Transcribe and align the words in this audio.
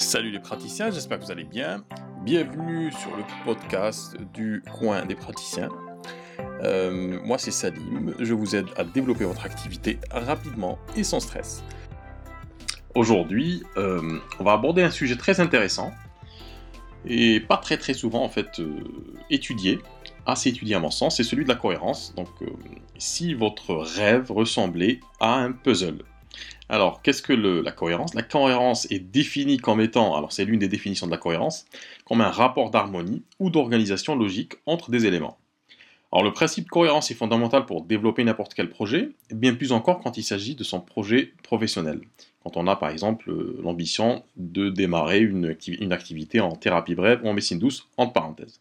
Salut 0.00 0.30
les 0.30 0.40
praticiens, 0.40 0.90
j'espère 0.90 1.18
que 1.18 1.26
vous 1.26 1.30
allez 1.30 1.44
bien. 1.44 1.84
Bienvenue 2.24 2.90
sur 2.90 3.14
le 3.16 3.22
podcast 3.44 4.16
du 4.32 4.64
coin 4.72 5.04
des 5.04 5.14
praticiens. 5.14 5.68
Euh, 6.64 7.20
moi 7.22 7.36
c'est 7.36 7.50
Salim, 7.50 8.14
je 8.18 8.32
vous 8.32 8.56
aide 8.56 8.66
à 8.78 8.84
développer 8.84 9.24
votre 9.24 9.44
activité 9.44 9.98
rapidement 10.10 10.78
et 10.96 11.04
sans 11.04 11.20
stress. 11.20 11.62
Aujourd'hui, 12.94 13.62
euh, 13.76 14.18
on 14.40 14.44
va 14.44 14.52
aborder 14.52 14.82
un 14.82 14.90
sujet 14.90 15.16
très 15.16 15.38
intéressant 15.38 15.92
et 17.04 17.38
pas 17.38 17.58
très 17.58 17.76
très 17.76 17.94
souvent 17.94 18.24
en 18.24 18.30
fait 18.30 18.58
euh, 18.58 18.82
étudié, 19.28 19.80
assez 20.24 20.48
étudié 20.48 20.76
à 20.76 20.80
mon 20.80 20.90
sens, 20.90 21.18
c'est 21.18 21.24
celui 21.24 21.44
de 21.44 21.50
la 21.50 21.56
cohérence. 21.56 22.14
Donc 22.16 22.30
si 22.96 23.34
votre 23.34 23.74
rêve 23.74 24.32
ressemblait 24.32 24.98
à 25.20 25.34
un 25.34 25.52
puzzle, 25.52 26.04
alors, 26.70 27.02
qu'est-ce 27.02 27.22
que 27.22 27.32
la 27.32 27.72
cohérence? 27.72 28.14
La 28.14 28.22
cohérence 28.22 28.90
est 28.90 29.00
définie 29.00 29.56
comme 29.56 29.80
étant, 29.80 30.14
alors 30.14 30.32
c'est 30.32 30.44
l'une 30.44 30.60
des 30.60 30.68
définitions 30.68 31.06
de 31.06 31.10
la 31.10 31.18
cohérence, 31.18 31.66
comme 32.04 32.20
un 32.20 32.30
rapport 32.30 32.70
d'harmonie 32.70 33.22
ou 33.40 33.50
d'organisation 33.50 34.14
logique 34.14 34.54
entre 34.66 34.90
des 34.90 35.04
éléments. 35.04 35.38
Alors 36.12 36.24
le 36.24 36.32
principe 36.32 36.64
de 36.64 36.70
cohérence 36.70 37.10
est 37.10 37.14
fondamental 37.14 37.66
pour 37.66 37.82
développer 37.82 38.24
n'importe 38.24 38.54
quel 38.54 38.68
projet, 38.68 39.10
bien 39.30 39.54
plus 39.54 39.72
encore 39.72 40.00
quand 40.00 40.16
il 40.16 40.24
s'agit 40.24 40.54
de 40.54 40.64
son 40.64 40.80
projet 40.80 41.32
professionnel. 41.42 42.00
Quand 42.42 42.56
on 42.56 42.66
a 42.66 42.76
par 42.76 42.90
exemple 42.90 43.32
l'ambition 43.62 44.24
de 44.36 44.70
démarrer 44.70 45.20
une, 45.20 45.56
une 45.66 45.92
activité 45.92 46.40
en 46.40 46.56
thérapie 46.56 46.94
brève 46.94 47.20
ou 47.24 47.28
en 47.28 47.32
médecine 47.32 47.58
douce, 47.58 47.88
entre 47.96 48.12
parenthèses. 48.12 48.60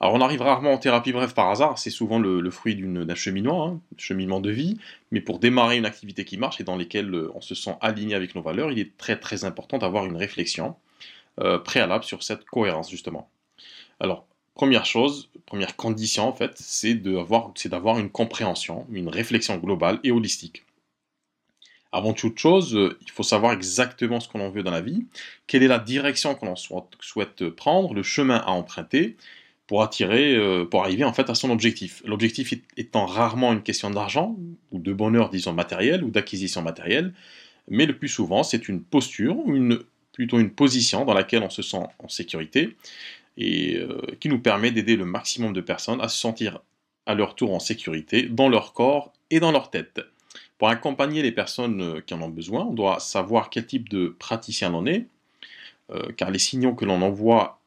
Alors 0.00 0.14
on 0.14 0.20
arrive 0.20 0.42
rarement 0.42 0.72
en 0.72 0.78
thérapie 0.78 1.12
brève 1.12 1.34
par 1.34 1.50
hasard, 1.50 1.78
c'est 1.78 1.90
souvent 1.90 2.20
le, 2.20 2.50
fruit 2.50 2.76
d'un 2.76 3.14
cheminement, 3.16 3.66
hein, 3.66 3.80
cheminement 3.96 4.40
de 4.40 4.50
vie, 4.50 4.78
mais 5.10 5.20
pour 5.20 5.40
démarrer 5.40 5.76
une 5.76 5.86
activité 5.86 6.24
qui 6.24 6.36
marche 6.36 6.60
et 6.60 6.64
dans 6.64 6.76
laquelle 6.76 7.12
euh, 7.12 7.32
on 7.34 7.40
se 7.40 7.56
sent 7.56 7.74
aligné 7.80 8.14
avec 8.14 8.36
nos 8.36 8.42
valeurs, 8.42 8.70
il 8.70 8.78
est 8.78 8.96
très 8.96 9.18
très 9.18 9.44
important 9.44 9.78
d'avoir 9.78 10.06
une 10.06 10.16
réflexion 10.16 10.76
euh, 11.40 11.58
préalable 11.58 12.04
sur 12.04 12.22
cette 12.22 12.44
cohérence 12.44 12.90
justement. 12.90 13.28
Alors 13.98 14.24
première 14.54 14.86
chose, 14.86 15.30
première 15.46 15.74
condition 15.74 16.28
en 16.28 16.32
fait, 16.32 16.52
c'est 16.56 16.94
d'avoir 16.94 17.98
une 17.98 18.10
compréhension, 18.10 18.86
une 18.92 19.08
réflexion 19.08 19.56
globale 19.56 19.98
et 20.04 20.12
holistique. 20.12 20.64
Avant 21.90 22.12
toute 22.12 22.38
chose, 22.38 22.76
euh, 22.76 22.96
il 23.00 23.10
faut 23.10 23.24
savoir 23.24 23.52
exactement 23.52 24.20
ce 24.20 24.28
qu'on 24.28 24.40
en 24.40 24.50
veut 24.50 24.62
dans 24.62 24.70
la 24.70 24.82
vie, 24.82 25.06
quelle 25.48 25.64
est 25.64 25.68
la 25.68 25.80
direction 25.80 26.36
qu'on 26.36 26.54
souhaite 26.54 27.48
prendre, 27.48 27.94
le 27.94 28.02
chemin 28.04 28.36
à 28.36 28.50
emprunter, 28.50 29.16
pour 29.68 29.82
attirer, 29.82 30.34
euh, 30.34 30.64
pour 30.64 30.82
arriver 30.82 31.04
en 31.04 31.12
fait 31.12 31.30
à 31.30 31.34
son 31.34 31.50
objectif. 31.50 32.02
L'objectif 32.04 32.54
étant 32.76 33.06
rarement 33.06 33.52
une 33.52 33.62
question 33.62 33.90
d'argent 33.90 34.34
ou 34.72 34.78
de 34.80 34.92
bonheur, 34.92 35.28
disons 35.28 35.52
matériel 35.52 36.02
ou 36.02 36.10
d'acquisition 36.10 36.62
matérielle, 36.62 37.12
mais 37.68 37.86
le 37.86 37.96
plus 37.96 38.08
souvent 38.08 38.42
c'est 38.42 38.68
une 38.68 38.82
posture 38.82 39.36
ou 39.38 39.54
une, 39.54 39.78
plutôt 40.12 40.40
une 40.40 40.50
position 40.50 41.04
dans 41.04 41.12
laquelle 41.12 41.42
on 41.42 41.50
se 41.50 41.62
sent 41.62 41.82
en 41.98 42.08
sécurité 42.08 42.76
et 43.36 43.76
euh, 43.76 44.00
qui 44.18 44.30
nous 44.30 44.40
permet 44.40 44.72
d'aider 44.72 44.96
le 44.96 45.04
maximum 45.04 45.52
de 45.52 45.60
personnes 45.60 46.00
à 46.00 46.08
se 46.08 46.18
sentir 46.18 46.60
à 47.04 47.14
leur 47.14 47.34
tour 47.34 47.54
en 47.54 47.60
sécurité 47.60 48.22
dans 48.22 48.48
leur 48.48 48.72
corps 48.72 49.12
et 49.30 49.38
dans 49.38 49.52
leur 49.52 49.70
tête. 49.70 50.00
Pour 50.56 50.70
accompagner 50.70 51.22
les 51.22 51.30
personnes 51.30 51.82
euh, 51.82 52.00
qui 52.00 52.14
en 52.14 52.22
ont 52.22 52.30
besoin, 52.30 52.64
on 52.64 52.72
doit 52.72 53.00
savoir 53.00 53.50
quel 53.50 53.66
type 53.66 53.90
de 53.90 54.16
praticien 54.18 54.72
on 54.72 54.86
est, 54.86 55.06
car 56.18 56.30
les 56.30 56.38
signaux 56.38 56.74
que 56.74 56.84
l'on 56.84 57.00
envoie 57.00 57.62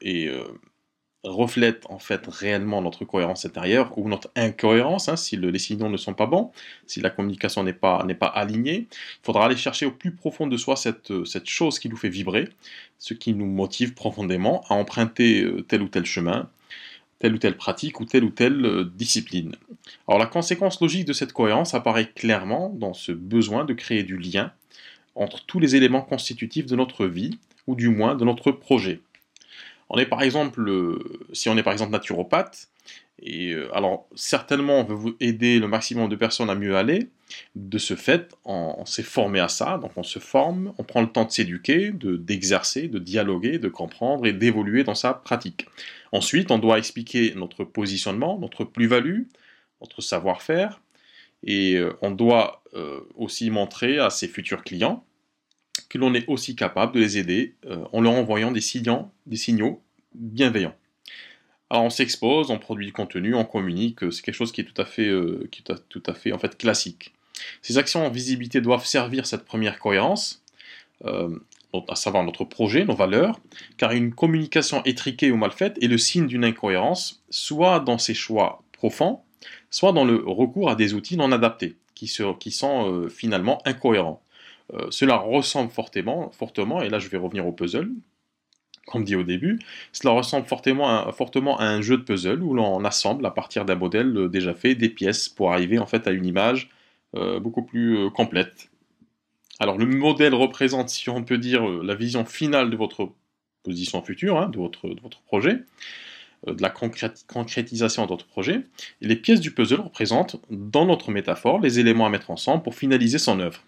et 0.00 0.28
euh, 0.28 0.44
reflète 1.22 1.84
en 1.88 1.98
fait 1.98 2.26
réellement 2.26 2.82
notre 2.82 3.04
cohérence 3.04 3.44
intérieure 3.44 3.96
ou 3.98 4.08
notre 4.08 4.30
incohérence, 4.36 5.08
hein, 5.08 5.16
si 5.16 5.36
les 5.36 5.58
signaux 5.58 5.88
ne 5.88 5.96
sont 5.96 6.14
pas 6.14 6.26
bons, 6.26 6.50
si 6.86 7.00
la 7.00 7.10
communication 7.10 7.62
n'est 7.62 7.72
pas, 7.72 7.98
alignée. 8.34 8.88
Il 8.90 9.24
faudra 9.24 9.46
aller 9.46 9.56
chercher 9.56 9.86
au 9.86 9.92
plus 9.92 10.12
profond 10.12 10.46
de 10.46 10.56
soi 10.56 10.76
cette, 10.76 11.24
cette 11.24 11.48
chose 11.48 11.78
qui 11.78 11.88
nous 11.88 11.96
fait 11.96 12.08
vibrer, 12.08 12.48
ce 12.98 13.14
qui 13.14 13.34
nous 13.34 13.46
motive 13.46 13.94
profondément 13.94 14.64
à 14.68 14.74
emprunter 14.74 15.42
euh, 15.42 15.62
tel 15.62 15.82
ou 15.82 15.88
tel 15.88 16.06
chemin, 16.06 16.48
telle 17.18 17.34
ou 17.34 17.38
telle 17.38 17.56
pratique 17.56 18.00
ou 18.00 18.06
telle 18.06 18.24
ou 18.24 18.30
telle 18.30 18.86
discipline. 18.94 19.54
Alors 20.08 20.18
la 20.18 20.26
conséquence 20.26 20.80
logique 20.80 21.04
de 21.04 21.12
cette 21.12 21.32
cohérence 21.32 21.74
apparaît 21.74 22.10
clairement 22.10 22.70
dans 22.70 22.94
ce 22.94 23.12
besoin 23.12 23.64
de 23.64 23.74
créer 23.74 24.02
du 24.02 24.16
lien 24.16 24.52
entre 25.14 25.44
tous 25.44 25.60
les 25.60 25.76
éléments 25.76 26.02
constitutifs 26.02 26.66
de 26.66 26.76
notre 26.76 27.06
vie, 27.06 27.38
ou 27.66 27.74
du 27.74 27.88
moins 27.88 28.14
de 28.14 28.24
notre 28.24 28.50
projet. 28.50 29.00
On 29.88 29.98
est 29.98 30.06
par 30.06 30.22
exemple, 30.22 30.68
euh, 30.68 30.98
si 31.32 31.48
on 31.48 31.56
est 31.56 31.62
par 31.62 31.72
exemple 31.72 31.92
naturopathe, 31.92 32.68
et 33.22 33.52
euh, 33.52 33.74
alors 33.74 34.06
certainement 34.14 34.80
on 34.80 34.84
veut 34.84 34.94
vous 34.94 35.16
aider 35.20 35.58
le 35.58 35.68
maximum 35.68 36.08
de 36.08 36.16
personnes 36.16 36.50
à 36.50 36.54
mieux 36.54 36.76
aller. 36.76 37.08
De 37.54 37.78
ce 37.78 37.94
fait, 37.94 38.36
on, 38.44 38.84
s'est 38.86 39.04
formé 39.04 39.38
à 39.38 39.46
ça, 39.46 39.78
donc 39.78 39.92
on 39.96 40.02
se 40.02 40.18
forme, 40.18 40.72
on 40.78 40.84
prend 40.84 41.00
le 41.00 41.06
temps 41.06 41.24
de 41.24 41.30
s'éduquer, 41.30 41.92
de 41.92 42.16
d'exercer, 42.16 42.88
de 42.88 42.98
dialoguer, 42.98 43.58
de 43.58 43.68
comprendre 43.68 44.26
et 44.26 44.32
d'évoluer 44.32 44.82
dans 44.82 44.96
sa 44.96 45.14
pratique. 45.14 45.66
Ensuite, 46.10 46.50
on 46.50 46.58
doit 46.58 46.78
expliquer 46.78 47.34
notre 47.36 47.62
positionnement, 47.62 48.36
notre 48.38 48.64
plus-value, 48.64 49.22
notre 49.80 50.00
savoir-faire, 50.00 50.80
et 51.44 51.76
euh, 51.76 51.96
on 52.02 52.10
doit 52.10 52.62
aussi 53.16 53.50
montrer 53.50 53.98
à 53.98 54.10
ses 54.10 54.28
futurs 54.28 54.62
clients 54.62 55.04
que 55.90 55.98
l'on 55.98 56.14
est 56.14 56.26
aussi 56.28 56.56
capable 56.56 56.94
de 56.94 57.00
les 57.00 57.18
aider 57.18 57.54
euh, 57.66 57.84
en 57.92 58.00
leur 58.00 58.12
envoyant 58.12 58.52
des 58.52 58.60
signaux, 58.62 59.10
des 59.26 59.36
signaux 59.36 59.82
bienveillants. 60.14 60.74
Alors 61.68 61.84
on 61.84 61.90
s'expose, 61.90 62.50
on 62.50 62.58
produit 62.58 62.86
du 62.86 62.92
contenu, 62.92 63.34
on 63.34 63.44
communique, 63.44 64.00
c'est 64.12 64.22
quelque 64.22 64.34
chose 64.34 64.52
qui 64.52 64.60
est 64.60 64.64
tout 64.64 64.80
à 64.80 64.84
fait, 64.84 65.08
euh, 65.08 65.48
qui 65.50 65.62
est 65.62 65.74
tout 65.88 66.02
à 66.06 66.14
fait 66.14 66.32
en 66.32 66.38
fait 66.38 66.56
classique. 66.56 67.12
Ces 67.60 67.76
actions 67.76 68.06
en 68.06 68.10
visibilité 68.10 68.60
doivent 68.60 68.86
servir 68.86 69.26
cette 69.26 69.44
première 69.44 69.78
cohérence, 69.78 70.42
euh, 71.04 71.36
à 71.88 71.96
savoir 71.96 72.24
notre 72.24 72.44
projet, 72.44 72.84
nos 72.84 72.96
valeurs, 72.96 73.40
car 73.76 73.92
une 73.92 74.12
communication 74.12 74.82
étriquée 74.84 75.30
ou 75.30 75.36
mal 75.36 75.52
faite 75.52 75.76
est 75.82 75.88
le 75.88 75.98
signe 75.98 76.26
d'une 76.26 76.44
incohérence, 76.44 77.22
soit 77.30 77.80
dans 77.80 77.98
ses 77.98 78.14
choix 78.14 78.62
profonds, 78.72 79.20
soit 79.70 79.92
dans 79.92 80.04
le 80.04 80.16
recours 80.16 80.70
à 80.70 80.74
des 80.74 80.94
outils 80.94 81.16
non 81.16 81.32
adaptés, 81.32 81.76
qui, 81.94 82.06
sont 82.08 83.08
finalement 83.08 83.60
incohérents. 83.66 84.22
Euh, 84.74 84.86
cela 84.90 85.16
ressemble 85.16 85.70
fortement, 85.70 86.82
et 86.82 86.88
là 86.88 86.98
je 86.98 87.08
vais 87.08 87.18
revenir 87.18 87.46
au 87.46 87.52
puzzle, 87.52 87.90
comme 88.86 89.04
dit 89.04 89.16
au 89.16 89.22
début, 89.22 89.58
cela 89.92 90.12
ressemble 90.12 90.46
fortement 90.46 90.88
à, 90.88 91.64
un 91.64 91.80
jeu 91.80 91.96
de 91.96 92.02
puzzle 92.02 92.42
où 92.42 92.54
l'on 92.54 92.84
assemble 92.84 93.24
à 93.26 93.30
partir 93.30 93.64
d'un 93.64 93.74
modèle 93.74 94.16
euh, 94.16 94.28
déjà 94.28 94.54
fait 94.54 94.74
des 94.74 94.88
pièces 94.88 95.28
pour 95.28 95.52
arriver 95.52 95.78
en 95.78 95.86
fait 95.86 96.06
à 96.06 96.10
une 96.10 96.26
image 96.26 96.70
euh, 97.16 97.40
beaucoup 97.40 97.62
plus 97.62 98.10
complète. 98.10 98.70
Alors 99.58 99.76
le 99.76 99.86
modèle 99.86 100.34
représente, 100.34 100.88
si 100.88 101.10
on 101.10 101.22
peut 101.22 101.38
dire, 101.38 101.66
la 101.66 101.94
vision 101.94 102.24
finale 102.24 102.70
de 102.70 102.76
votre 102.76 103.12
position 103.62 104.02
future, 104.02 104.38
hein, 104.38 104.48
de, 104.48 104.58
votre, 104.58 105.20
projet, 105.26 105.58
de 106.46 106.62
la 106.62 106.70
concrétisation 106.70 108.04
de 108.04 108.08
votre 108.08 108.26
projet. 108.26 108.64
Et 109.02 109.06
les 109.06 109.16
pièces 109.16 109.40
du 109.40 109.50
puzzle 109.50 109.80
représentent, 109.80 110.36
dans 110.50 110.86
notre 110.86 111.10
métaphore, 111.10 111.60
les 111.60 111.78
éléments 111.78 112.06
à 112.06 112.10
mettre 112.10 112.30
ensemble 112.30 112.62
pour 112.62 112.74
finaliser 112.74 113.18
son 113.18 113.40
œuvre. 113.40 113.62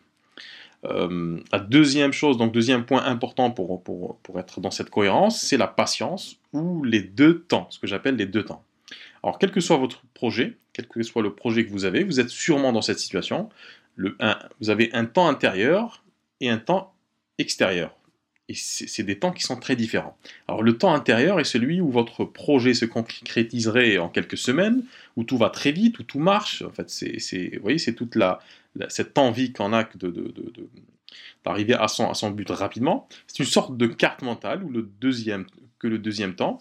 Euh, 0.84 1.38
la 1.52 1.60
deuxième 1.60 2.12
chose, 2.12 2.38
donc 2.38 2.52
deuxième 2.52 2.84
point 2.84 3.04
important 3.04 3.50
pour, 3.50 3.82
pour, 3.82 4.18
pour 4.22 4.40
être 4.40 4.60
dans 4.60 4.70
cette 4.70 4.90
cohérence, 4.90 5.40
c'est 5.40 5.56
la 5.56 5.68
patience 5.68 6.38
ou 6.52 6.82
les 6.82 7.02
deux 7.02 7.42
temps, 7.42 7.68
ce 7.70 7.78
que 7.78 7.86
j'appelle 7.86 8.16
les 8.16 8.26
deux 8.26 8.44
temps. 8.44 8.64
Alors, 9.22 9.38
quel 9.38 9.52
que 9.52 9.60
soit 9.60 9.76
votre 9.76 10.02
projet, 10.14 10.56
quel 10.72 10.88
que 10.88 11.02
soit 11.02 11.22
le 11.22 11.34
projet 11.34 11.64
que 11.64 11.70
vous 11.70 11.84
avez, 11.84 12.02
vous 12.02 12.18
êtes 12.18 12.30
sûrement 12.30 12.72
dans 12.72 12.82
cette 12.82 12.98
situation. 12.98 13.48
Vous 13.96 14.70
avez 14.70 14.90
un 14.94 15.04
temps 15.04 15.28
intérieur 15.28 16.02
et 16.40 16.48
un 16.48 16.58
temps 16.58 16.94
extérieur. 17.38 17.94
Et 18.48 18.54
c'est 18.54 19.04
des 19.04 19.18
temps 19.18 19.32
qui 19.32 19.42
sont 19.42 19.56
très 19.56 19.76
différents. 19.76 20.16
Alors 20.48 20.62
le 20.62 20.76
temps 20.76 20.92
intérieur 20.92 21.40
est 21.40 21.44
celui 21.44 21.80
où 21.80 21.90
votre 21.90 22.24
projet 22.24 22.74
se 22.74 22.84
concrétiserait 22.84 23.98
en 23.98 24.08
quelques 24.08 24.36
semaines, 24.36 24.82
où 25.16 25.24
tout 25.24 25.38
va 25.38 25.48
très 25.48 25.72
vite, 25.72 25.98
où 26.00 26.02
tout 26.02 26.18
marche. 26.18 26.62
En 26.62 26.70
fait, 26.70 26.90
c'est, 26.90 27.50
vous 27.54 27.62
voyez, 27.62 27.78
c'est 27.78 27.94
toute 27.94 28.16
cette 28.88 29.16
envie 29.16 29.52
qu'on 29.52 29.72
a 29.72 29.84
de, 29.94 30.34
d'arriver 31.44 31.74
à 31.74 31.88
son, 31.88 32.10
à 32.10 32.14
son 32.14 32.30
but 32.30 32.50
rapidement. 32.50 33.08
C'est 33.26 33.38
une 33.38 33.48
sorte 33.48 33.76
de 33.76 33.86
carte 33.86 34.22
mentale 34.22 34.64
où 34.64 34.70
le 34.70 34.90
deuxième, 35.00 35.46
que 35.78 35.86
le 35.86 35.98
deuxième 35.98 36.34
temps 36.34 36.58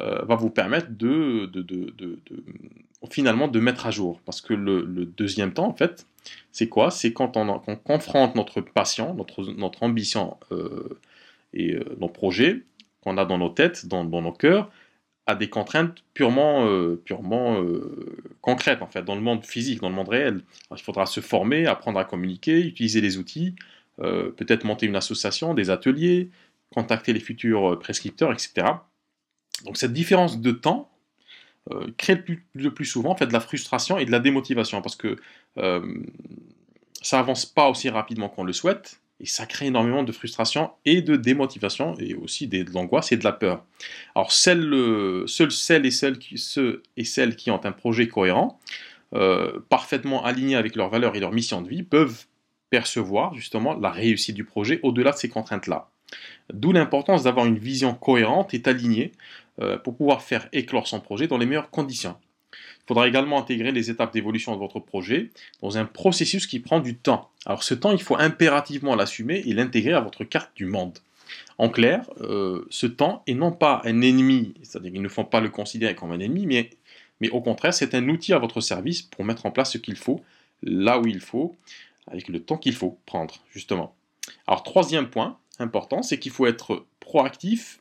euh, 0.00 0.24
va 0.26 0.36
vous 0.36 0.50
permettre 0.50 0.90
de, 0.90 1.46
de, 1.46 2.18
finalement 3.10 3.48
de 3.48 3.58
mettre 3.60 3.86
à 3.86 3.90
jour. 3.90 4.20
Parce 4.24 4.40
que 4.40 4.54
le, 4.54 5.04
deuxième 5.04 5.52
temps, 5.52 5.66
en 5.66 5.74
fait, 5.74 6.06
c'est 6.52 6.68
quoi? 6.68 6.90
C'est 6.90 7.12
quand 7.12 7.36
on, 7.36 7.58
confronte 7.76 8.34
notre 8.34 8.60
passion, 8.60 9.14
notre, 9.14 9.44
notre 9.52 9.82
ambition 9.82 10.36
euh, 10.52 11.00
et 11.52 11.74
euh, 11.74 11.96
nos 11.98 12.08
projets 12.08 12.64
qu'on 13.00 13.16
a 13.16 13.24
dans 13.24 13.38
nos 13.38 13.48
têtes, 13.48 13.86
dans, 13.86 14.04
dans 14.04 14.22
nos 14.22 14.32
cœurs, 14.32 14.70
à 15.26 15.34
des 15.34 15.48
contraintes 15.48 16.02
purement, 16.14 16.66
euh, 16.66 17.00
purement 17.04 17.62
concrètes, 18.40 18.82
en 18.82 18.86
fait, 18.86 19.02
dans 19.04 19.14
le 19.14 19.20
monde 19.20 19.44
physique, 19.44 19.80
dans 19.80 19.90
le 19.90 19.94
monde 19.94 20.08
réel. 20.08 20.40
il 20.70 20.82
faudra 20.82 21.06
se 21.06 21.20
former, 21.20 21.66
apprendre 21.66 21.98
à 21.98 22.04
communiquer, 22.04 22.60
utiliser 22.60 23.00
les 23.00 23.18
outils, 23.18 23.54
peut-être 23.98 24.64
monter 24.64 24.86
une 24.86 24.96
association, 24.96 25.52
des 25.54 25.70
ateliers, 25.70 26.30
contacter 26.74 27.12
les 27.12 27.20
futurs 27.20 27.78
prescripteurs, 27.78 28.32
etc. 28.32 28.66
Donc 29.64 29.76
cette 29.76 29.92
différence 29.92 30.40
de 30.40 30.50
temps 30.50 30.90
crée 31.96 32.22
le 32.54 32.72
plus, 32.72 32.84
souvent 32.84 33.10
en 33.10 33.16
fait, 33.16 33.26
de 33.26 33.32
la 33.32 33.40
frustration 33.40 33.98
et 33.98 34.04
de 34.04 34.10
la 34.10 34.20
démotivation, 34.20 34.82
parce 34.82 34.96
que 34.96 35.16
ça 37.00 37.18
avance 37.18 37.46
pas 37.46 37.68
aussi 37.68 37.88
rapidement 37.88 38.28
qu'on 38.28 38.44
le 38.44 38.52
souhaite, 38.52 39.00
et 39.20 39.26
ça 39.26 39.46
crée 39.46 39.66
énormément 39.66 40.04
de 40.04 40.12
frustration 40.12 40.70
et 40.84 41.02
de 41.02 41.16
démotivation, 41.16 41.94
et 41.98 42.14
aussi 42.14 42.46
de 42.46 42.64
l'angoisse 42.72 43.10
et 43.12 43.16
de 43.16 43.24
la 43.24 43.32
peur. 43.32 43.64
Alors, 44.14 44.32
seuls, 44.32 45.24
celles 45.26 45.86
et 45.86 45.90
celles 45.90 46.18
qui, 46.18 46.38
ceux 46.38 46.82
et 46.96 47.04
celles 47.04 47.36
qui 47.36 47.50
ont 47.50 47.64
un 47.64 47.72
projet 47.72 48.06
cohérent, 48.08 48.60
euh, 49.14 49.58
parfaitement 49.68 50.24
aligné 50.24 50.54
avec 50.54 50.76
leurs 50.76 50.90
valeurs 50.90 51.16
et 51.16 51.20
leur 51.20 51.32
mission 51.32 51.62
de 51.62 51.68
vie, 51.68 51.82
peuvent 51.82 52.26
percevoir 52.70 53.34
justement 53.34 53.74
la 53.74 53.90
réussite 53.90 54.34
du 54.34 54.44
projet 54.44 54.80
au-delà 54.82 55.12
de 55.12 55.16
ces 55.16 55.28
contraintes-là. 55.28 55.90
D'où 56.52 56.72
l'importance 56.72 57.24
d'avoir 57.24 57.46
une 57.46 57.58
vision 57.58 57.94
cohérente 57.94 58.54
et 58.54 58.62
alignée 58.66 59.12
euh, 59.12 59.47
pour 59.82 59.96
pouvoir 59.96 60.22
faire 60.22 60.48
éclore 60.52 60.86
son 60.86 61.00
projet 61.00 61.26
dans 61.26 61.38
les 61.38 61.46
meilleures 61.46 61.70
conditions. 61.70 62.16
Il 62.52 62.86
faudra 62.88 63.06
également 63.06 63.38
intégrer 63.38 63.72
les 63.72 63.90
étapes 63.90 64.12
d'évolution 64.12 64.54
de 64.54 64.58
votre 64.58 64.80
projet 64.80 65.30
dans 65.60 65.76
un 65.76 65.84
processus 65.84 66.46
qui 66.46 66.58
prend 66.58 66.80
du 66.80 66.96
temps. 66.96 67.30
Alors 67.44 67.62
ce 67.62 67.74
temps, 67.74 67.92
il 67.92 68.00
faut 68.00 68.16
impérativement 68.16 68.94
l'assumer 68.94 69.42
et 69.44 69.52
l'intégrer 69.52 69.92
à 69.92 70.00
votre 70.00 70.24
carte 70.24 70.56
du 70.56 70.64
monde. 70.64 70.98
En 71.58 71.68
clair, 71.68 72.08
euh, 72.20 72.66
ce 72.70 72.86
temps 72.86 73.22
est 73.26 73.34
non 73.34 73.52
pas 73.52 73.82
un 73.84 74.00
ennemi, 74.00 74.54
c'est-à-dire 74.62 74.92
qu'il 74.92 75.02
ne 75.02 75.08
faut 75.08 75.24
pas 75.24 75.40
le 75.40 75.50
considérer 75.50 75.94
comme 75.94 76.12
un 76.12 76.20
ennemi, 76.20 76.46
mais, 76.46 76.70
mais 77.20 77.28
au 77.30 77.40
contraire, 77.40 77.74
c'est 77.74 77.94
un 77.94 78.08
outil 78.08 78.32
à 78.32 78.38
votre 78.38 78.60
service 78.60 79.02
pour 79.02 79.24
mettre 79.24 79.44
en 79.44 79.50
place 79.50 79.72
ce 79.72 79.78
qu'il 79.78 79.96
faut, 79.96 80.22
là 80.62 80.98
où 80.98 81.06
il 81.06 81.20
faut, 81.20 81.56
avec 82.06 82.28
le 82.28 82.40
temps 82.40 82.56
qu'il 82.56 82.74
faut 82.74 82.98
prendre, 83.06 83.34
justement. 83.52 83.94
Alors 84.46 84.62
troisième 84.62 85.10
point 85.10 85.36
important, 85.58 86.02
c'est 86.02 86.18
qu'il 86.18 86.32
faut 86.32 86.46
être 86.46 86.86
proactif 87.00 87.80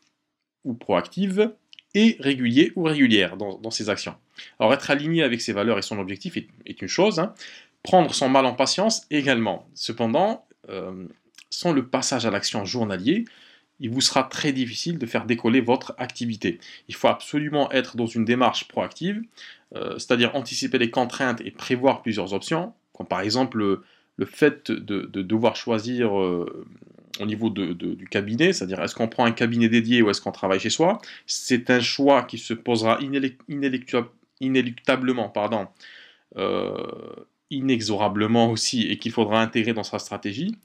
ou 0.65 0.73
proactive 0.73 1.53
et 1.93 2.17
régulier 2.19 2.71
ou 2.75 2.83
régulière 2.83 3.37
dans, 3.37 3.71
ses 3.71 3.89
actions. 3.89 4.15
Alors 4.59 4.73
être 4.73 4.91
aligné 4.91 5.23
avec 5.23 5.41
ses 5.41 5.53
valeurs 5.53 5.77
et 5.77 5.81
son 5.81 5.99
objectif 5.99 6.37
est, 6.37 6.81
une 6.81 6.87
chose, 6.87 7.19
hein. 7.19 7.33
prendre 7.83 8.13
son 8.13 8.29
mal 8.29 8.45
en 8.45 8.53
patience 8.53 9.05
également. 9.09 9.67
Cependant, 9.73 10.45
euh, 10.69 11.05
sans 11.49 11.71
le 11.71 11.87
passage 11.87 12.25
à 12.25 12.31
l'action 12.31 12.65
journalier, 12.65 13.25
il 13.79 13.89
vous 13.89 14.01
sera 14.01 14.23
très 14.23 14.53
difficile 14.53 14.97
de 14.97 15.05
faire 15.05 15.25
décoller 15.25 15.61
votre 15.61 15.95
activité. 15.97 16.59
Il 16.87 16.95
faut 16.95 17.07
absolument 17.07 17.71
être 17.71 17.95
dans 17.95 18.07
une 18.07 18.25
démarche 18.25 18.67
proactive, 18.67 19.21
euh, 19.75 19.97
c'est-à-dire 19.99 20.35
anticiper 20.35 20.77
les 20.77 20.89
contraintes 20.89 21.41
et 21.41 21.51
prévoir 21.51 22.01
plusieurs 22.01 22.33
options, 22.33 22.73
comme 22.93 23.07
par 23.07 23.21
exemple 23.21 23.57
le, 23.57 24.25
fait 24.25 24.71
de, 24.71 25.05
devoir 25.21 25.55
choisir 25.55 26.19
euh, 26.19 26.65
au 27.19 27.25
niveau 27.25 27.49
du 27.49 28.07
cabinet, 28.09 28.53
c'est-à-dire 28.53 28.81
est-ce 28.81 28.95
qu'on 28.95 29.07
prend 29.07 29.25
un 29.25 29.31
cabinet 29.31 29.69
dédié 29.69 30.01
ou 30.01 30.09
est-ce 30.09 30.21
qu'on 30.21 30.31
travaille 30.31 30.59
chez 30.59 30.69
soi, 30.69 30.99
c'est 31.25 31.69
un 31.69 31.79
choix 31.79 32.23
qui 32.23 32.37
se 32.37 32.53
posera 32.53 32.99
inéluctablement, 34.39 35.29
pardon, 35.29 35.67
euh, 36.37 36.87
inexorablement 37.49 38.51
aussi 38.51 38.83
et 38.83 38.97
qu'il 38.97 39.11
faudra 39.11 39.41
intégrer 39.41 39.73
dans 39.73 39.83
sa 39.83 39.99
stratégie. 39.99 40.55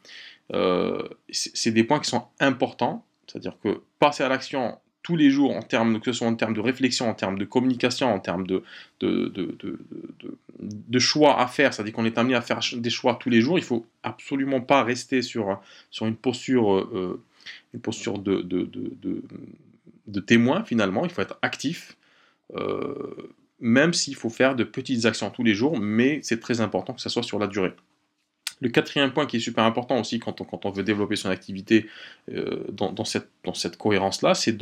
Euh, 0.52 1.08
c'est 1.30 1.70
des 1.70 1.84
points 1.84 2.00
qui 2.00 2.10
sont 2.10 2.26
importants, 2.40 3.06
c'est-à-dire 3.26 3.56
que 3.62 3.82
passer 3.98 4.22
à 4.24 4.28
l'action 4.28 4.78
tous 5.02 5.16
les 5.16 5.30
jours, 5.30 5.56
en 5.56 5.62
termes, 5.62 6.00
que 6.00 6.12
ce 6.12 6.18
soit 6.18 6.28
en 6.28 6.34
termes 6.34 6.54
de 6.54 6.60
réflexion, 6.60 7.08
en 7.08 7.14
termes 7.14 7.38
de 7.38 7.44
communication, 7.44 8.12
en 8.12 8.20
termes 8.20 8.46
de, 8.46 8.62
choix 10.98 11.40
à 11.40 11.46
faire, 11.46 11.74
c'est-à-dire 11.74 11.92
qu'on 11.92 12.04
est 12.04 12.18
amené 12.18 12.34
à 12.34 12.40
faire 12.40 12.60
des 12.76 12.90
choix 12.90 13.16
tous 13.20 13.30
les 13.30 13.40
jours, 13.40 13.58
il 13.58 13.62
ne 13.62 13.66
faut 13.66 13.86
absolument 14.02 14.60
pas 14.60 14.84
rester 14.84 15.22
sur, 15.22 15.60
une 16.00 16.14
posture, 16.16 16.78
euh, 16.78 17.20
de, 17.74 18.42
de, 20.06 20.20
témoin 20.20 20.64
finalement, 20.64 21.04
il 21.04 21.10
faut 21.10 21.22
être 21.22 21.38
actif, 21.42 21.96
euh, 22.54 22.94
même 23.58 23.92
s'il 23.92 24.14
faut 24.14 24.30
faire 24.30 24.54
de 24.54 24.64
petites 24.64 25.04
actions 25.04 25.30
tous 25.30 25.42
les 25.42 25.54
jours, 25.54 25.78
mais 25.78 26.20
c'est 26.22 26.38
très 26.38 26.60
important 26.60 26.92
que 26.92 27.00
ça 27.00 27.10
soit 27.10 27.22
sur 27.24 27.38
la 27.40 27.48
durée. 27.48 27.74
Le 28.62 28.68
quatrième 28.68 29.12
point 29.12 29.26
qui 29.26 29.38
est 29.38 29.40
super 29.40 29.64
important 29.64 29.98
aussi 29.98 30.20
quand 30.20 30.40
on, 30.40 30.70
veut 30.70 30.84
développer 30.84 31.16
son 31.16 31.30
activité 31.30 31.88
euh, 32.32 32.64
dans, 32.70 33.04
cette, 33.04 33.76
cohérence-là, 33.76 34.34
c'est 34.34 34.56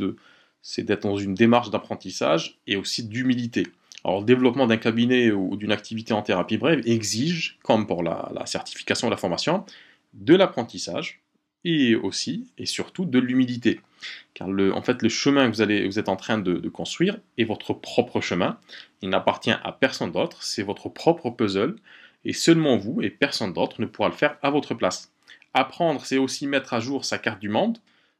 d'être 0.81 1.03
dans 1.03 1.17
une 1.17 1.35
démarche 1.35 1.69
d'apprentissage 1.69 2.57
et 2.65 2.77
aussi 2.77 3.03
d'humilité. 3.03 3.67
Alors, 4.03 4.21
le 4.21 4.25
développement 4.25 4.65
d'un 4.65 4.77
cabinet 4.77 5.31
ou 5.31 5.55
d'une 5.55 5.71
activité 5.71 6.13
en 6.13 6.23
thérapie 6.23 6.57
brève 6.57 6.81
exige, 6.85 7.59
comme 7.61 7.85
pour 7.85 8.01
la, 8.01 8.31
certification 8.47 9.07
ou 9.07 9.11
la 9.11 9.17
formation, 9.17 9.65
de 10.13 10.35
l'apprentissage 10.35 11.21
et 11.63 11.95
aussi 11.95 12.47
et 12.57 12.65
surtout 12.65 13.05
de 13.05 13.19
l'humilité. 13.19 13.81
Car 14.33 14.47
en 14.49 14.81
fait, 14.81 15.03
le 15.03 15.09
chemin 15.09 15.47
que 15.47 15.55
vous, 15.55 15.61
allez, 15.61 15.85
vous 15.85 15.99
êtes 15.99 16.09
en 16.09 16.15
train 16.15 16.39
de 16.39 16.67
construire 16.69 17.19
est 17.37 17.43
votre 17.43 17.73
propre 17.73 18.19
chemin. 18.19 18.57
Il 19.03 19.09
n'appartient 19.09 19.51
à 19.51 19.71
personne 19.79 20.11
d'autre, 20.11 20.41
c'est 20.41 20.63
votre 20.63 20.89
propre 20.89 21.29
puzzle 21.29 21.75
et 22.25 22.33
seulement 22.33 22.77
vous 22.77 23.01
et 23.01 23.09
personne 23.09 23.53
d'autre 23.53 23.81
ne 23.81 23.85
pourra 23.85 24.09
le 24.09 24.15
faire 24.15 24.37
à 24.41 24.49
votre 24.49 24.73
place. 24.73 25.11
Apprendre, 25.53 26.05
c'est 26.05 26.17
aussi 26.17 26.47
mettre 26.47 26.73
à 26.73 26.79
jour 26.79 27.03
sa 27.05 27.17
carte 27.17 27.39
du 27.39 27.49
monde, 27.49 27.77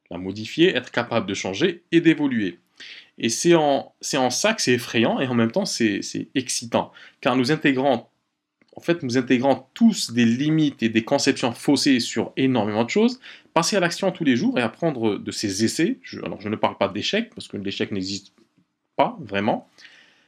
la 0.10 0.18
modifier, 0.18 0.76
être 0.76 0.92
capable 0.92 1.26
de 1.26 1.34
changer 1.34 1.84
et 1.92 2.02
d'évoluer. 2.02 2.60
Et 3.18 3.30
c'est 3.30 3.56
en, 3.56 3.94
en 4.16 4.30
ça 4.30 4.54
que 4.54 4.62
c'est 4.62 4.74
effrayant 4.74 5.20
et 5.20 5.28
en 5.28 5.34
même 5.34 5.52
temps 5.52 5.66
c'est 5.66 6.02
excitant, 6.36 6.92
car 7.22 7.36
nous 7.36 7.52
intégrons, 7.52 8.06
en 8.76 8.82
fait, 8.82 9.04
nous 9.04 9.18
intégrons 9.18 9.66
tous 9.74 10.12
des 10.12 10.26
limites 10.26 10.82
et 10.82 10.90
des 10.90 11.04
conceptions 11.04 11.52
faussées 11.52 12.00
sur 12.00 12.34
énormément 12.38 12.84
de 12.84 12.90
choses, 12.90 13.20
passer 13.54 13.76
à 13.76 13.80
l'action 13.80 14.12
tous 14.12 14.24
les 14.24 14.36
jours 14.36 14.58
et 14.58 14.62
apprendre 14.62 15.18
de 15.18 15.32
ses 15.32 15.64
essais. 15.64 16.00
alors 16.24 16.42
je 16.42 16.50
ne 16.50 16.56
parle 16.56 16.78
pas 16.78 16.88
d'échec, 16.88 17.30
parce 17.36 17.48
que 17.48 17.58
l'échec 17.58 17.92
n'existe 17.92 18.34
pas 18.96 19.18
vraiment. 19.20 19.70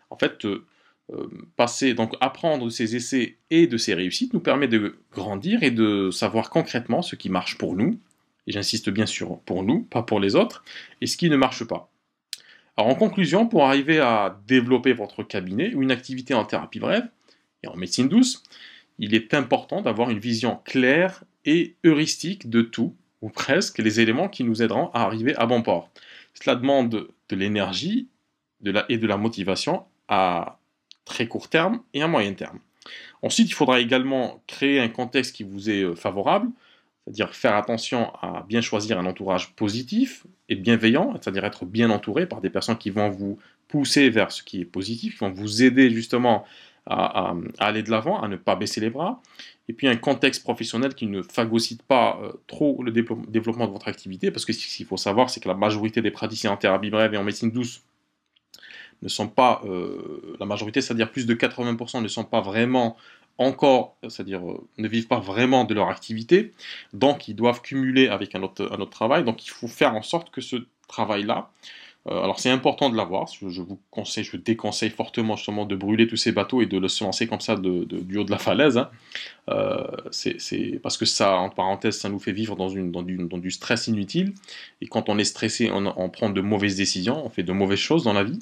En 0.10 0.18
fait, 0.18 0.46
euh, 0.46 0.66
passer, 1.56 1.94
donc 1.94 2.14
apprendre 2.22 2.66
de 2.66 2.70
ses 2.70 2.96
essais 2.96 3.38
et 3.50 3.68
de 3.68 3.78
ses 3.78 3.94
réussites 3.94 4.34
nous 4.34 4.40
permet 4.40 4.68
de 4.68 4.98
grandir 5.12 5.62
et 5.64 5.72
de 5.72 6.10
savoir 6.12 6.50
concrètement 6.50 7.02
ce 7.02 7.16
qui 7.16 7.30
marche 7.30 7.58
pour 7.58 7.76
nous, 7.76 8.00
et 8.48 8.52
j'insiste 8.52 8.90
bien 8.90 9.06
sûr 9.06 9.40
pour 9.42 9.64
nous, 9.64 9.82
pas 9.82 10.04
pour 10.04 10.20
les 10.20 10.36
autres, 10.36 10.64
et 11.02 11.08
ce 11.08 11.18
qui 11.18 11.30
ne 11.30 11.36
marche 11.36 11.66
pas. 11.66 11.92
Alors 12.78 12.90
en 12.90 12.96
conclusion, 12.96 13.48
pour 13.48 13.66
arriver 13.66 14.00
à 14.00 14.40
développer 14.48 14.94
votre 14.94 15.24
cabinet 15.24 15.74
ou 15.76 15.84
une 15.84 15.92
activité 15.92 16.34
en 16.34 16.46
thérapie 16.46 16.80
brève 16.80 17.08
et 17.62 17.68
en 17.68 17.76
médecine 17.76 18.10
douce, 18.10 18.44
il 18.98 19.14
est 19.14 19.34
important 19.34 19.82
d'avoir 19.82 20.10
une 20.10 20.20
vision 20.20 20.60
claire 20.66 21.24
et 21.46 21.76
heuristique 21.84 22.50
de 22.50 22.62
tout, 22.62 22.96
ou 23.22 23.30
presque, 23.30 23.78
les 23.78 24.00
éléments 24.00 24.30
qui 24.30 24.44
nous 24.44 24.62
aideront 24.62 24.90
à 24.94 25.04
arriver 25.04 25.36
à 25.36 25.46
bon 25.46 25.62
port. 25.62 25.90
Cela 26.34 26.56
demande 26.56 27.08
de 27.30 27.36
l'énergie 27.36 28.08
et 28.90 28.98
de 28.98 29.08
la 29.08 29.18
motivation 29.18 29.84
à 30.08 30.60
très 31.06 31.28
court 31.28 31.50
terme 31.50 31.82
et 31.94 32.02
à 32.02 32.08
moyen 32.08 32.34
terme. 32.34 32.60
Ensuite, 33.22 33.50
il 33.50 33.54
faudra 33.54 33.80
également 33.80 34.42
créer 34.48 34.80
un 34.80 34.90
contexte 34.90 35.36
qui 35.36 35.44
vous 35.44 35.70
est 35.70 35.84
euh, 35.84 35.96
favorable, 35.96 36.50
c'est-à-dire 37.06 37.34
faire 37.34 37.56
attention 37.56 38.14
à 38.22 38.46
bien 38.48 38.62
choisir 38.62 39.00
un 39.00 39.06
entourage 39.06 39.54
positif 39.56 40.26
et 40.50 40.56
bienveillant, 40.56 41.14
c'est-à-dire 41.14 41.46
être 41.46 41.66
bien 41.66 41.90
entouré 41.90 42.26
par 42.28 42.42
des 42.42 42.50
personnes 42.50 42.78
qui 42.78 42.90
vont 42.90 43.10
vous 43.10 43.40
pousser 43.68 44.10
vers 44.10 44.32
ce 44.32 44.44
qui 44.44 44.62
est 44.62 44.66
positif, 44.66 45.14
qui 45.14 45.20
vont 45.20 45.32
vous 45.32 45.64
aider 45.64 45.90
justement 45.90 46.46
à, 46.86 47.34
aller 47.60 47.84
de 47.84 47.92
l'avant, 47.92 48.22
à 48.22 48.28
ne 48.28 48.36
pas 48.36 48.56
baisser 48.56 48.82
les 48.82 48.90
bras. 48.90 49.22
Et 49.70 49.74
puis 49.74 49.88
un 49.88 49.96
contexte 49.96 50.44
professionnel 50.44 50.94
qui 50.94 51.08
ne 51.08 51.22
phagocyte 51.22 51.84
pas 51.84 52.20
euh, 52.22 52.34
trop 52.48 52.84
le 52.84 52.92
développement 52.92 53.68
de 53.68 53.72
votre 53.72 53.88
activité, 53.88 54.32
parce 54.32 54.44
que 54.44 54.52
ce 54.52 54.76
qu'il 54.76 54.86
faut 54.86 54.98
savoir, 54.98 55.30
c'est 55.30 55.40
que 55.40 55.48
la 55.48 55.56
majorité 55.56 56.02
des 56.02 56.12
praticiens 56.12 56.52
en 56.52 56.58
thérapie 56.58 56.90
brève 56.90 57.14
et 57.14 57.18
en 57.18 57.24
médecine 57.24 57.52
douce 57.52 57.84
ne 59.04 59.10
sont 59.10 59.28
pas, 59.28 59.62
euh, 59.66 60.36
la 60.40 60.46
majorité, 60.46 60.82
c'est-à-dire 60.82 61.12
plus 61.12 61.28
de 61.28 61.36
80%, 61.36 62.02
ne 62.02 62.08
sont 62.08 62.24
pas 62.24 62.42
vraiment 62.42 62.98
encore, 63.38 63.98
c'est-à-dire 64.08 64.48
euh, 64.50 64.66
ne 64.78 64.88
vivent 64.88 65.08
pas 65.08 65.20
vraiment 65.20 65.66
de 65.66 65.74
leur 65.74 65.90
activité, 65.90 66.52
donc 66.94 67.28
ils 67.28 67.36
doivent 67.36 67.62
cumuler 67.62 68.08
avec 68.08 68.34
un 68.34 68.44
autre, 68.44 68.66
travail, 68.86 69.24
donc 69.24 69.46
il 69.46 69.50
faut 69.50 69.68
faire 69.68 69.94
en 69.94 70.02
sorte 70.02 70.32
que 70.32 70.42
ce 70.42 70.56
travail-là 70.88 71.50
alors 72.06 72.38
c'est 72.38 72.50
important 72.50 72.90
de 72.90 72.98
l'avoir, 72.98 73.28
je, 73.28 73.62
vous 73.62 73.80
conseille, 73.90 74.26
je 74.26 74.36
déconseille 74.36 74.90
fortement 74.90 75.38
justement 75.38 75.66
de 75.66 75.74
brûler 75.74 76.06
tous 76.06 76.18
ces 76.18 76.34
bateaux 76.34 76.62
et 76.62 76.66
de 76.66 76.88
se 76.90 77.02
lancer 77.02 77.28
comme 77.28 77.40
ça 77.40 77.56
de, 77.56 77.86
du 77.86 78.18
haut 78.18 78.26
de 78.26 78.32
la 78.32 78.38
falaise. 78.38 78.78
Hein. 78.78 78.90
Euh, 79.50 79.86
c'est 80.12 80.80
parce 80.84 80.98
que 80.98 81.06
ça, 81.06 81.38
en 81.38 81.50
parenthèse, 81.50 81.98
ça 81.98 82.10
nous 82.10 82.20
fait 82.20 82.34
vivre 82.34 82.58
dans, 82.58 82.68
une, 82.68 82.92
du, 82.92 83.52
stress 83.52 83.88
inutile. 83.88 84.34
Et 84.82 84.88
quand 84.88 85.08
on 85.08 85.18
est 85.18 85.24
stressé, 85.24 85.72
on, 85.72 86.10
prend 86.10 86.30
de 86.30 86.42
mauvaises 86.42 86.76
décisions, 86.76 87.26
on 87.26 87.30
fait 87.30 87.44
de 87.44 87.54
mauvaises 87.54 87.80
choses 87.80 88.04
dans 88.04 88.14
la 88.14 88.26
vie. 88.26 88.40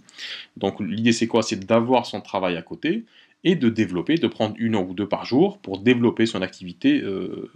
Donc 0.57 0.79
l'idée 0.79 1.11
c'est 1.11 1.27
quoi? 1.27 1.43
C'est 1.43 1.63
d'avoir 1.63 2.07
son 2.07 2.21
travail 2.21 2.57
à 2.57 2.63
côté 2.63 3.05
et 3.43 3.55
de 3.55 3.69
développer, 3.69 4.15
de 4.15 4.27
prendre 4.27 4.55
une 4.59 4.75
ou 4.75 4.93
deux 4.93 5.07
par 5.07 5.25
jour 5.25 5.57
pour 5.59 5.79
développer 5.79 6.25
son 6.25 6.41
activité 6.41 7.01
euh, 7.01 7.51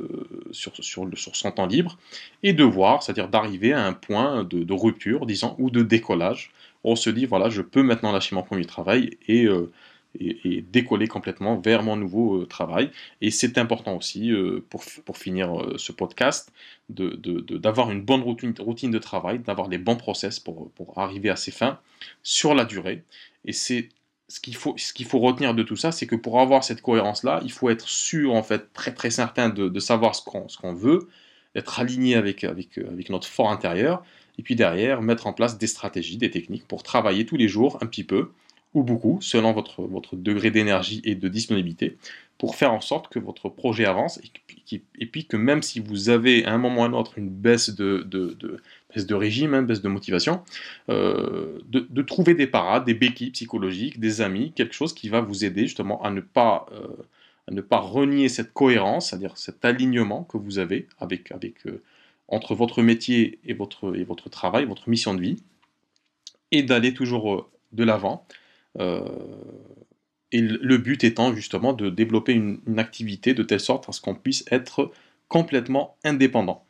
sur, 0.51 0.73
sur, 0.75 1.07
sur, 1.15 1.35
son 1.35 1.51
temps 1.51 1.67
libre 1.67 1.97
et 2.43 2.53
de 2.53 2.63
voir, 2.63 3.03
c'est-à-dire 3.03 3.29
d'arriver 3.29 3.73
à 3.73 3.85
un 3.85 3.93
point 3.93 4.43
de, 4.43 4.73
rupture, 4.73 5.25
disons, 5.25 5.55
ou 5.59 5.69
de 5.69 5.83
décollage. 5.83 6.51
On 6.83 6.95
se 6.95 7.09
dit, 7.09 7.25
voilà, 7.25 7.49
je 7.49 7.61
peux 7.61 7.83
maintenant 7.83 8.11
lâcher 8.11 8.35
mon 8.35 8.43
premier 8.43 8.65
travail 8.65 9.17
et, 9.27 9.45
euh, 9.45 9.71
et, 10.19 10.63
décoller 10.71 11.07
complètement 11.07 11.57
vers 11.57 11.83
mon 11.83 11.95
nouveau 11.95 12.41
euh, 12.41 12.45
travail. 12.45 12.89
Et 13.21 13.29
c'est 13.29 13.57
important 13.59 13.95
aussi, 13.95 14.31
pour, 14.69 14.83
pour, 15.05 15.17
finir 15.17 15.53
ce 15.77 15.91
podcast, 15.91 16.51
d'avoir 16.89 17.87
de, 17.87 17.93
une 17.93 18.01
bonne 18.01 18.21
routine, 18.21 18.53
routine 18.57 18.91
de 18.91 18.99
travail, 18.99 19.39
d'avoir 19.39 19.67
les 19.67 19.77
bons 19.77 19.97
process 19.97 20.39
pour, 20.39 20.71
pour 20.71 20.97
arriver 20.97 21.29
à 21.29 21.35
ses 21.35 21.51
fins 21.51 21.79
sur 22.23 22.55
la 22.55 22.65
durée. 22.65 23.03
Et 23.45 23.53
c'est 23.53 23.89
ce 24.27 24.39
qu'il 24.39 24.55
faut, 24.55 24.75
ce 24.77 24.93
qu'il 24.93 25.05
faut 25.05 25.19
retenir 25.19 25.53
de 25.53 25.63
tout 25.63 25.75
ça, 25.75 25.91
c'est 25.91 26.07
que 26.07 26.15
pour 26.15 26.39
avoir 26.39 26.63
cette 26.63 26.81
cohérence-là, 26.81 27.41
il 27.43 27.51
faut 27.51 27.69
être 27.69 27.87
sûr, 27.87 28.33
en 28.33 28.43
fait, 28.43 28.73
très 28.73 28.93
très 28.93 29.11
certain 29.11 29.49
de, 29.49 29.79
savoir 29.79 30.15
ce 30.15 30.23
qu'on, 30.23 30.47
ce 30.47 30.57
qu'on 30.57 30.73
veut, 30.73 31.07
être 31.55 31.79
aligné 31.79 32.15
avec, 32.15 32.43
avec 32.43 33.09
notre 33.09 33.27
fort 33.27 33.51
intérieur, 33.51 34.03
et 34.37 34.43
puis 34.43 34.55
derrière, 34.55 35.01
mettre 35.01 35.27
en 35.27 35.33
place 35.33 35.57
des 35.57 35.67
stratégies, 35.67 36.17
des 36.17 36.31
techniques 36.31 36.67
pour 36.67 36.83
travailler 36.83 37.25
tous 37.25 37.37
les 37.37 37.47
jours 37.47 37.77
un 37.81 37.85
petit 37.85 38.03
peu, 38.03 38.31
ou 38.75 38.83
beaucoup, 38.83 39.17
selon 39.21 39.53
votre, 39.53 39.81
votre 39.83 40.15
degré 40.15 40.51
d'énergie 40.51 41.01
et 41.03 41.15
de 41.15 41.27
disponibilité, 41.27 41.97
pour 42.37 42.55
faire 42.55 42.73
en 42.73 42.81
sorte 42.81 43.07
que 43.07 43.19
votre 43.19 43.49
projet 43.49 43.85
avance 43.85 44.19
et, 44.99 45.05
puis 45.07 45.25
que 45.25 45.37
même 45.37 45.61
si 45.61 45.79
vous 45.79 46.09
avez 46.09 46.45
à 46.45 46.53
un 46.53 46.57
moment 46.57 46.81
ou 46.81 46.83
à 46.83 46.87
un 46.87 46.93
autre 46.93 47.17
une 47.17 47.29
baisse 47.29 47.69
de, 47.69 48.03
de, 48.05 48.35
baisse 48.93 49.05
de 49.05 49.15
régime, 49.15 49.53
une 49.53 49.55
hein, 49.55 49.61
baisse 49.63 49.81
de 49.81 49.87
motivation, 49.87 50.43
euh, 50.89 51.59
de, 51.69 52.01
trouver 52.01 52.33
des 52.33 52.47
parades, 52.47 52.85
des 52.85 52.93
béquilles 52.93 53.31
psychologiques, 53.31 53.99
des 53.99 54.21
amis, 54.21 54.51
quelque 54.53 54.73
chose 54.73 54.93
qui 54.93 55.07
va 55.07 55.21
vous 55.21 55.45
aider 55.45 55.61
justement 55.61 56.03
à 56.03 56.11
ne 56.11 56.19
pas, 56.19 56.65
euh, 56.73 56.87
à 57.47 57.51
ne 57.53 57.61
pas 57.61 57.79
renier 57.79 58.27
cette 58.27 58.53
cohérence, 58.53 59.09
c'est-à-dire 59.09 59.37
cet 59.37 59.63
alignement 59.63 60.23
que 60.23 60.37
vous 60.37 60.59
avez 60.59 60.87
avec, 60.99 61.31
avec, 61.31 61.65
euh, 61.67 61.81
entre 62.27 62.55
votre 62.55 62.81
métier 62.81 63.39
et 63.45 63.53
votre, 63.53 63.95
et 63.95 64.03
votre 64.03 64.29
travail, 64.29 64.65
votre 64.65 64.89
mission 64.89 65.13
de 65.13 65.21
vie, 65.21 65.37
et 66.51 66.63
d'aller 66.63 66.93
toujours 66.93 67.49
de 67.71 67.83
l'avant 67.83 68.25
et 68.79 70.41
le 70.41 70.77
but 70.77 71.03
étant 71.03 71.33
justement 71.33 71.73
de 71.73 71.89
développer 71.89 72.33
une, 72.33 72.59
activité 72.77 73.33
de 73.33 73.43
telle 73.43 73.59
sorte 73.59 73.87
à 73.87 73.91
ce 73.91 74.01
qu'on 74.01 74.15
puisse 74.15 74.43
être 74.51 74.91
complètement 75.27 75.95
indépendant. 76.03 76.63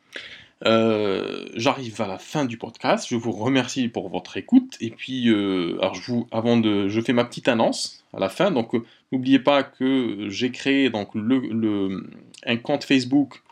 Euh, 0.64 1.44
j'arrive 1.54 2.00
à 2.00 2.06
la 2.06 2.18
fin 2.18 2.44
du 2.44 2.56
podcast. 2.56 3.06
Je 3.10 3.16
vous 3.16 3.32
remercie 3.32 3.88
pour 3.88 4.08
votre 4.08 4.36
écoute. 4.36 4.76
Et 4.80 4.90
puis, 4.90 5.28
euh, 5.28 5.76
alors 5.80 5.94
je 5.94 6.12
vous, 6.12 6.28
avant 6.30 6.56
de, 6.56 6.88
je 6.88 7.00
fais 7.00 7.12
ma 7.12 7.24
petite 7.24 7.48
annonce 7.48 8.04
à 8.14 8.20
la 8.20 8.28
fin. 8.28 8.50
Donc, 8.50 8.74
euh, 8.74 8.84
n'oubliez 9.12 9.38
pas 9.38 9.62
que 9.62 10.28
j'ai 10.28 10.50
créé 10.50 10.88
donc 10.88 11.10
un 11.14 12.56
compte 12.56 12.84
Facebook 12.84 13.42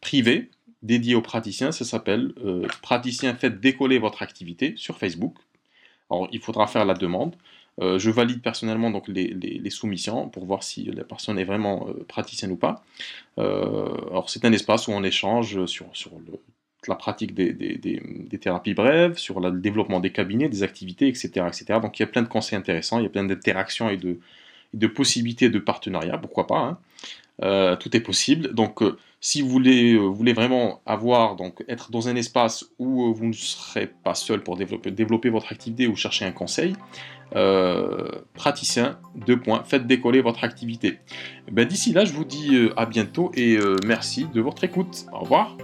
privé 0.00 0.50
dédié 0.82 1.14
aux 1.14 1.22
praticiens. 1.22 1.72
Ça 1.72 1.84
s'appelle 1.84 2.32
Praticien 2.80 3.34
Faites 3.34 3.60
décoller 3.60 3.98
votre 3.98 4.22
activité 4.22 4.74
sur 4.76 4.98
Facebook. 4.98 5.34
Alors, 6.12 6.28
il 6.30 6.40
faudra 6.40 6.66
faire 6.66 6.84
la 6.84 6.94
demande. 6.94 7.34
Euh, 7.80 7.98
je 7.98 8.10
valide 8.10 8.42
personnellement 8.42 8.90
donc 8.90 9.08
les, 9.08 9.70
soumissions 9.70 10.28
pour 10.28 10.44
voir 10.44 10.62
si 10.62 10.84
la 10.84 11.04
personne 11.04 11.38
est 11.38 11.44
vraiment 11.44 11.88
euh, 11.88 12.04
praticienne 12.06 12.52
ou 12.52 12.56
pas. 12.56 12.84
Euh, 13.38 13.88
alors 14.10 14.28
c'est 14.28 14.44
un 14.44 14.52
espace 14.52 14.88
où 14.88 14.92
on 14.92 15.02
échange 15.02 15.64
sur, 15.64 15.86
la 16.86 16.94
pratique 16.96 17.34
des, 17.34 18.38
thérapies 18.40 18.74
brèves, 18.74 19.16
sur 19.16 19.40
le 19.40 19.52
développement 19.52 20.00
des 20.00 20.10
cabinets, 20.10 20.50
des 20.50 20.62
activités, 20.62 21.08
etc., 21.08 21.46
etc. 21.46 21.78
Donc 21.80 21.98
il 21.98 22.02
y 22.02 22.04
a 22.04 22.08
plein 22.08 22.22
de 22.22 22.28
conseils 22.28 22.58
intéressants, 22.58 22.98
il 22.98 23.04
y 23.04 23.06
a 23.06 23.10
plein 23.10 23.24
d'interactions 23.24 23.88
et 23.88 23.96
de, 23.96 24.86
possibilités 24.88 25.48
de 25.48 25.58
partenariat, 25.58 26.18
pourquoi 26.18 26.46
pas. 26.46 26.78
Hein. 27.40 27.76
tout 27.76 27.96
est 27.96 28.00
possible. 28.00 28.52
Donc 28.52 28.82
si 29.24 29.40
vous 29.40 29.48
voulez, 29.48 29.96
vraiment 30.34 30.82
avoir, 30.84 31.36
donc 31.36 31.64
être 31.68 31.92
dans 31.92 32.08
un 32.08 32.16
espace 32.16 32.66
où 32.80 33.14
vous 33.14 33.24
ne 33.24 33.32
serez 33.32 33.86
pas 33.86 34.16
seul 34.16 34.42
pour 34.42 34.56
développer, 34.56 35.30
votre 35.30 35.52
activité 35.52 35.86
ou 35.86 35.94
chercher 35.94 36.24
un 36.24 36.32
conseil, 36.32 36.74
euh, 37.36 38.08
praticien, 38.34 38.98
deux 39.14 39.38
points, 39.38 39.62
faites 39.64 39.86
décoller 39.86 40.20
votre 40.20 40.42
activité. 40.42 40.98
Ben, 41.50 41.66
D'ici 41.66 41.92
là, 41.92 42.04
je 42.04 42.12
vous 42.12 42.24
dis 42.24 42.56
euh, 42.56 42.74
à 42.76 42.84
bientôt 42.84 43.30
et 43.34 43.56
euh, 43.56 43.76
merci 43.86 44.26
de 44.34 44.40
votre 44.40 44.64
écoute. 44.64 45.06
Au 45.12 45.20
revoir. 45.20 45.56